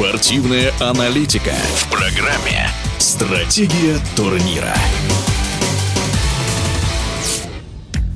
Спортивная 0.00 0.72
аналитика 0.80 1.52
в 1.74 1.90
программе 1.90 2.70
«Стратегия 2.96 3.98
турнира». 4.16 4.72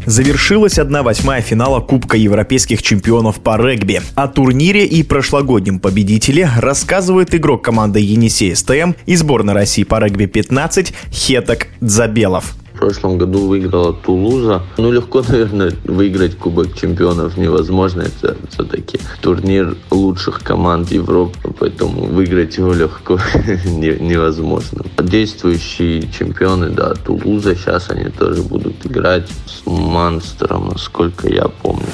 Завершилась 0.06 0.78
1-8 0.78 1.42
финала 1.42 1.80
Кубка 1.80 2.16
европейских 2.16 2.82
чемпионов 2.82 3.42
по 3.42 3.58
регби. 3.58 4.00
О 4.14 4.28
турнире 4.28 4.86
и 4.86 5.02
прошлогоднем 5.02 5.78
победителе 5.78 6.48
рассказывает 6.56 7.34
игрок 7.34 7.62
команды 7.62 8.00
Енисей 8.00 8.56
СТМ 8.56 8.92
и 9.04 9.14
сборной 9.16 9.52
России 9.52 9.84
по 9.84 10.00
регби-15 10.00 10.94
Хеток 11.12 11.66
Дзабелов. 11.82 12.54
Прошлом 12.84 13.16
году 13.16 13.46
выиграла 13.46 13.94
Тулуза. 13.94 14.60
Ну, 14.76 14.92
легко, 14.92 15.22
наверное, 15.28 15.72
выиграть 15.84 16.36
Кубок 16.36 16.78
чемпионов 16.78 17.38
невозможно. 17.38 18.02
Это 18.02 18.36
все-таки 18.50 19.00
турнир 19.22 19.74
лучших 19.90 20.42
команд 20.42 20.92
Европы, 20.92 21.38
поэтому 21.58 22.04
выиграть 22.04 22.58
его 22.58 22.74
легко 22.74 23.14
невозможно. 23.64 24.84
Действующие 24.98 26.02
чемпионы, 26.12 26.68
да, 26.68 26.92
Тулуза, 26.92 27.56
сейчас 27.56 27.88
они 27.88 28.10
тоже 28.10 28.42
будут 28.42 28.84
играть 28.84 29.30
с 29.46 29.64
Манстером, 29.64 30.68
насколько 30.68 31.26
я 31.26 31.48
помню. 31.48 31.86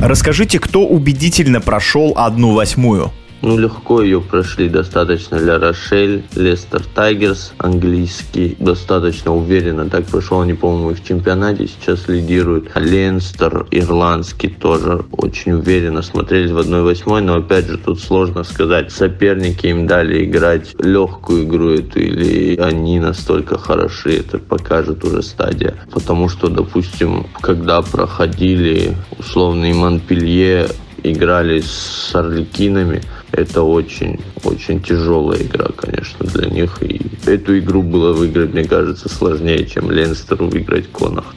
Расскажите, 0.00 0.60
кто 0.60 0.86
убедительно 0.86 1.60
прошел 1.60 2.12
одну 2.14 2.54
восьмую? 2.54 3.10
Ну, 3.42 3.58
легко 3.58 4.02
ее 4.02 4.20
прошли 4.20 4.68
достаточно 4.68 5.38
для 5.38 5.58
Рошель, 5.58 6.24
Лестер 6.34 6.82
Тайгерс, 6.94 7.52
английский, 7.58 8.56
достаточно 8.58 9.34
уверенно 9.34 9.88
так 9.88 10.06
прошел. 10.06 10.40
Они, 10.40 10.54
по-моему, 10.54 10.94
в 10.94 11.04
чемпионате 11.04 11.68
сейчас 11.68 12.08
лидируют. 12.08 12.70
Ленстер, 12.74 13.66
ирландский 13.70 14.48
тоже 14.48 15.04
очень 15.12 15.52
уверенно 15.52 16.02
смотрелись 16.02 16.50
в 16.50 16.58
1-8, 16.58 17.20
но 17.20 17.36
опять 17.36 17.66
же 17.66 17.78
тут 17.78 18.00
сложно 18.00 18.42
сказать. 18.42 18.90
Соперники 18.90 19.66
им 19.66 19.86
дали 19.86 20.24
играть 20.24 20.74
легкую 20.78 21.44
игру 21.44 21.70
эту 21.70 22.00
или 22.00 22.56
они 22.56 22.98
настолько 22.98 23.58
хороши, 23.58 24.18
это 24.18 24.38
покажет 24.38 25.04
уже 25.04 25.22
стадия. 25.22 25.74
Потому 25.92 26.28
что, 26.28 26.48
допустим, 26.48 27.26
когда 27.40 27.82
проходили 27.82 28.96
условный 29.18 29.72
Монпелье, 29.72 30.68
играли 31.02 31.60
с 31.60 32.10
Орликинами, 32.14 33.02
это 33.36 33.62
очень, 33.62 34.18
очень 34.44 34.80
тяжелая 34.82 35.42
игра, 35.42 35.68
конечно, 35.76 36.26
для 36.26 36.48
них. 36.48 36.82
И 36.82 37.00
эту 37.26 37.58
игру 37.58 37.82
было 37.82 38.12
выиграть, 38.12 38.52
мне 38.52 38.64
кажется, 38.64 39.08
сложнее, 39.08 39.66
чем 39.66 39.90
Ленстеру 39.90 40.48
выиграть 40.48 40.90
Конах. 40.90 41.34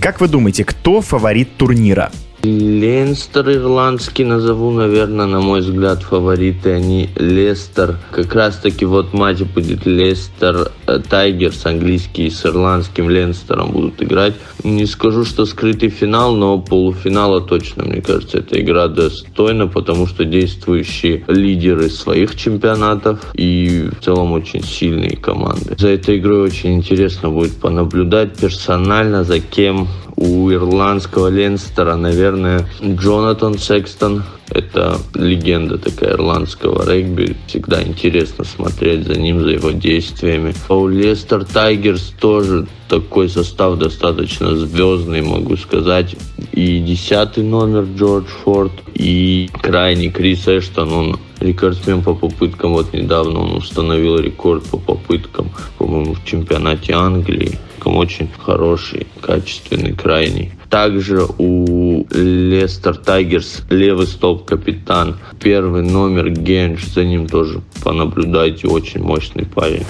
Как 0.00 0.20
вы 0.20 0.28
думаете, 0.28 0.64
кто 0.64 1.00
фаворит 1.00 1.56
турнира? 1.56 2.10
Ленстер 2.44 3.50
ирландский 3.50 4.24
назову, 4.24 4.70
наверное, 4.70 5.24
на 5.24 5.40
мой 5.40 5.60
взгляд, 5.60 6.02
фавориты. 6.02 6.72
Они 6.72 7.08
Лестер. 7.16 7.96
Как 8.10 8.34
раз 8.34 8.58
таки 8.58 8.84
вот 8.84 9.14
матч 9.14 9.40
будет 9.40 9.86
Лестер 9.86 10.70
э, 10.86 10.98
Тайгерс, 11.08 11.64
английский 11.64 12.28
с 12.28 12.44
ирландским 12.44 13.08
Ленстером 13.08 13.72
будут 13.72 14.02
играть. 14.02 14.34
Не 14.62 14.84
скажу, 14.84 15.24
что 15.24 15.46
скрытый 15.46 15.88
финал, 15.88 16.34
но 16.34 16.58
полуфинала 16.58 17.40
точно, 17.40 17.84
мне 17.84 18.02
кажется, 18.02 18.38
эта 18.38 18.60
игра 18.60 18.88
достойна, 18.88 19.66
потому 19.66 20.06
что 20.06 20.26
действующие 20.26 21.24
лидеры 21.26 21.88
своих 21.88 22.36
чемпионатов 22.36 23.20
и 23.34 23.88
в 23.98 24.04
целом 24.04 24.32
очень 24.32 24.62
сильные 24.62 25.16
команды. 25.16 25.76
За 25.78 25.88
этой 25.88 26.18
игрой 26.18 26.42
очень 26.42 26.74
интересно 26.74 27.30
будет 27.30 27.54
понаблюдать 27.54 28.36
персонально, 28.36 29.24
за 29.24 29.40
кем 29.40 29.88
у 30.24 30.50
ирландского 30.50 31.28
Ленстера, 31.28 31.96
наверное, 31.96 32.66
Джонатан 32.82 33.58
Секстон. 33.58 34.24
Это 34.48 34.98
легенда 35.14 35.78
такая 35.78 36.12
ирландского 36.12 36.88
регби. 36.88 37.36
Всегда 37.46 37.82
интересно 37.82 38.44
смотреть 38.44 39.06
за 39.06 39.14
ним, 39.14 39.40
за 39.42 39.50
его 39.50 39.70
действиями. 39.70 40.54
А 40.68 40.74
у 40.74 40.88
Лестер 40.88 41.44
Тайгерс 41.44 42.14
тоже 42.20 42.66
такой 42.88 43.28
состав 43.28 43.78
достаточно 43.78 44.54
звездный, 44.56 45.22
могу 45.22 45.56
сказать. 45.56 46.16
И 46.52 46.78
десятый 46.78 47.42
номер 47.42 47.86
Джордж 47.96 48.28
Форд, 48.44 48.72
и 48.94 49.50
крайний 49.62 50.10
Крис 50.10 50.46
Эштон, 50.46 50.92
он 50.92 51.18
рекордсмен 51.40 52.02
по 52.02 52.14
попыткам. 52.14 52.72
Вот 52.74 52.92
недавно 52.92 53.40
он 53.40 53.56
установил 53.56 54.18
рекорд 54.18 54.64
по 54.64 54.78
попыткам, 54.78 55.50
по-моему, 55.78 56.14
в 56.14 56.24
чемпионате 56.24 56.92
Англии 56.92 57.58
очень 57.94 58.30
хороший, 58.38 59.06
качественный, 59.20 59.92
крайний. 59.92 60.52
Также 60.68 61.26
у 61.38 62.06
Лестер 62.10 62.96
Тайгерс 62.96 63.62
левый 63.70 64.06
столб 64.06 64.44
капитан, 64.44 65.16
первый 65.40 65.82
номер 65.82 66.30
Генш, 66.30 66.84
за 66.86 67.04
ним 67.04 67.28
тоже 67.28 67.60
понаблюдайте, 67.82 68.66
очень 68.66 69.02
мощный 69.02 69.46
парень. 69.46 69.84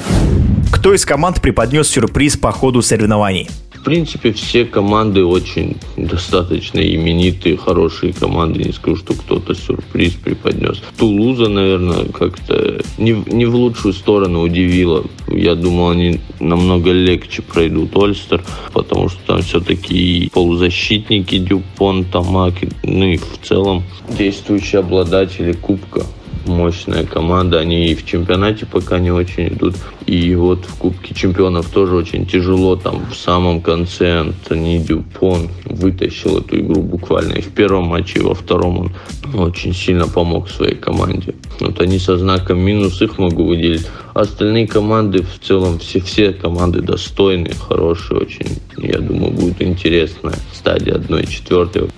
Кто 0.72 0.92
из 0.92 1.04
команд 1.04 1.40
преподнес 1.40 1.88
сюрприз 1.88 2.36
по 2.36 2.52
ходу 2.52 2.82
соревнований? 2.82 3.48
Принципе, 3.84 4.32
все 4.32 4.64
команды 4.64 5.24
очень 5.24 5.76
достаточно 5.98 6.80
именитые, 6.80 7.58
хорошие 7.58 8.14
команды. 8.14 8.64
Не 8.64 8.72
скажу, 8.72 8.96
что 8.96 9.12
кто-то 9.12 9.54
сюрприз 9.54 10.14
преподнес. 10.14 10.82
Тулуза, 10.96 11.48
наверное, 11.50 12.06
как-то 12.06 12.80
не, 12.96 13.12
не 13.26 13.44
в 13.44 13.54
лучшую 13.54 13.92
сторону 13.92 14.40
удивила. 14.40 15.04
Я 15.28 15.54
думал, 15.54 15.90
они 15.90 16.20
намного 16.40 16.92
легче 16.92 17.42
пройдут 17.42 17.94
Ольстер, 17.94 18.42
потому 18.72 19.10
что 19.10 19.18
там 19.26 19.42
все-таки 19.42 20.30
полузащитники 20.32 21.36
Дюпон, 21.36 22.04
Тамак, 22.04 22.54
ну 22.82 23.04
и 23.04 23.18
в 23.18 23.38
целом 23.42 23.84
действующие 24.08 24.80
обладатели 24.80 25.52
Кубка 25.52 26.06
мощная 26.46 27.04
команда. 27.04 27.60
Они 27.60 27.88
и 27.88 27.94
в 27.94 28.04
чемпионате 28.04 28.66
пока 28.66 28.98
не 28.98 29.10
очень 29.10 29.48
идут. 29.48 29.76
И 30.06 30.34
вот 30.34 30.64
в 30.66 30.76
Кубке 30.76 31.14
чемпионов 31.14 31.70
тоже 31.70 31.96
очень 31.96 32.26
тяжело. 32.26 32.76
Там 32.76 33.06
в 33.10 33.16
самом 33.16 33.60
конце 33.60 34.20
Антони 34.20 34.78
Дюпон 34.78 35.48
вытащил 35.64 36.38
эту 36.38 36.60
игру 36.60 36.82
буквально 36.82 37.34
и 37.34 37.40
в 37.40 37.48
первом 37.48 37.84
матче, 37.84 38.20
и 38.20 38.22
во 38.22 38.34
втором 38.34 38.78
он 38.78 38.92
очень 39.34 39.74
сильно 39.74 40.06
помог 40.06 40.48
своей 40.50 40.74
команде. 40.74 41.34
Вот 41.60 41.80
они 41.80 41.98
со 41.98 42.18
знаком 42.18 42.58
минус 42.58 43.00
их 43.00 43.18
могу 43.18 43.44
выделить. 43.44 43.86
Остальные 44.12 44.68
команды 44.68 45.22
в 45.22 45.38
целом, 45.44 45.78
все, 45.78 46.00
все 46.00 46.32
команды 46.32 46.82
достойные, 46.82 47.54
хорошие 47.54 48.20
очень. 48.20 48.46
Я 48.76 48.98
думаю, 48.98 49.32
будет 49.32 49.62
интересная 49.62 50.36
стадия 50.52 50.94
1-4. 50.94 51.90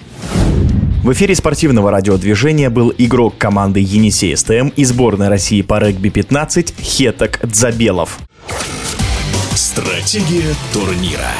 В 1.06 1.12
эфире 1.12 1.36
спортивного 1.36 1.92
радиодвижения 1.92 2.68
был 2.68 2.92
игрок 2.98 3.38
команды 3.38 3.78
Енисей 3.78 4.36
СТМ 4.36 4.70
и 4.74 4.84
сборной 4.84 5.28
России 5.28 5.62
по 5.62 5.78
регби-15 5.78 6.82
Хеток 6.82 7.38
Дзабелов. 7.44 8.18
Стратегия 9.54 10.52
турнира. 10.72 11.30